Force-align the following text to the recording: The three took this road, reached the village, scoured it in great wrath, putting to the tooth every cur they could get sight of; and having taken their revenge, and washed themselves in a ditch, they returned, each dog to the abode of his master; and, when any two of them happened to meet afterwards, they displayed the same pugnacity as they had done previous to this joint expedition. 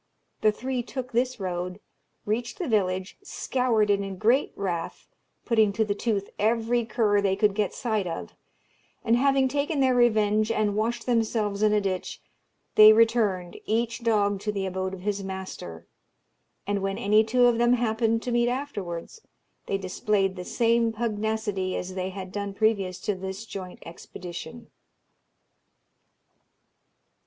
The 0.41 0.51
three 0.51 0.81
took 0.81 1.11
this 1.11 1.39
road, 1.39 1.79
reached 2.25 2.57
the 2.57 2.67
village, 2.67 3.19
scoured 3.21 3.91
it 3.91 3.99
in 3.99 4.17
great 4.17 4.51
wrath, 4.55 5.07
putting 5.45 5.71
to 5.73 5.85
the 5.85 5.93
tooth 5.93 6.31
every 6.39 6.85
cur 6.85 7.21
they 7.21 7.35
could 7.35 7.53
get 7.53 7.71
sight 7.71 8.07
of; 8.07 8.33
and 9.05 9.15
having 9.15 9.47
taken 9.47 9.79
their 9.79 9.93
revenge, 9.93 10.49
and 10.49 10.75
washed 10.75 11.05
themselves 11.05 11.61
in 11.61 11.71
a 11.71 11.79
ditch, 11.79 12.19
they 12.73 12.93
returned, 12.93 13.57
each 13.67 14.01
dog 14.03 14.39
to 14.39 14.51
the 14.51 14.65
abode 14.65 14.95
of 14.95 15.01
his 15.01 15.23
master; 15.23 15.85
and, 16.65 16.81
when 16.81 16.97
any 16.97 17.23
two 17.23 17.45
of 17.45 17.59
them 17.59 17.73
happened 17.73 18.23
to 18.23 18.31
meet 18.31 18.49
afterwards, 18.49 19.21
they 19.67 19.77
displayed 19.77 20.35
the 20.35 20.43
same 20.43 20.91
pugnacity 20.91 21.75
as 21.77 21.93
they 21.93 22.09
had 22.09 22.31
done 22.31 22.55
previous 22.55 22.99
to 22.99 23.13
this 23.13 23.45
joint 23.45 23.77
expedition. 23.85 24.71